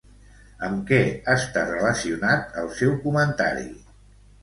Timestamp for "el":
2.65-2.75